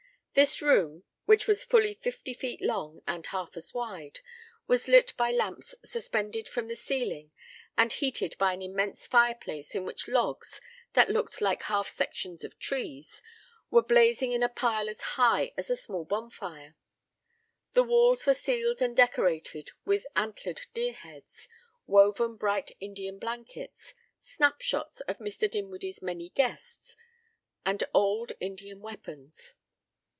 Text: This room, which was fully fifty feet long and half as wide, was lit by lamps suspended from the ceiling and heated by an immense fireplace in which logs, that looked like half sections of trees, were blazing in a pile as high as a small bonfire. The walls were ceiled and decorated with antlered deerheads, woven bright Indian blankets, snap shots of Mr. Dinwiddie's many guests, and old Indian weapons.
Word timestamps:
This 0.33 0.61
room, 0.61 1.03
which 1.25 1.45
was 1.45 1.61
fully 1.61 1.93
fifty 1.93 2.33
feet 2.33 2.61
long 2.61 3.01
and 3.05 3.25
half 3.25 3.57
as 3.57 3.73
wide, 3.73 4.21
was 4.65 4.87
lit 4.87 5.13
by 5.17 5.29
lamps 5.29 5.75
suspended 5.83 6.47
from 6.47 6.69
the 6.69 6.75
ceiling 6.77 7.31
and 7.77 7.91
heated 7.91 8.37
by 8.37 8.53
an 8.53 8.61
immense 8.61 9.07
fireplace 9.07 9.75
in 9.75 9.83
which 9.83 10.07
logs, 10.07 10.61
that 10.93 11.09
looked 11.09 11.41
like 11.41 11.63
half 11.63 11.89
sections 11.89 12.45
of 12.45 12.57
trees, 12.59 13.21
were 13.69 13.81
blazing 13.83 14.31
in 14.31 14.41
a 14.41 14.47
pile 14.47 14.87
as 14.87 15.01
high 15.01 15.51
as 15.57 15.69
a 15.69 15.75
small 15.75 16.05
bonfire. 16.05 16.77
The 17.73 17.83
walls 17.83 18.25
were 18.25 18.33
ceiled 18.33 18.81
and 18.81 18.95
decorated 18.95 19.71
with 19.83 20.05
antlered 20.15 20.61
deerheads, 20.73 21.49
woven 21.87 22.37
bright 22.37 22.71
Indian 22.79 23.19
blankets, 23.19 23.95
snap 24.17 24.61
shots 24.61 25.01
of 25.01 25.17
Mr. 25.17 25.51
Dinwiddie's 25.51 26.01
many 26.01 26.29
guests, 26.29 26.95
and 27.65 27.83
old 27.93 28.31
Indian 28.39 28.79
weapons. 28.79 29.55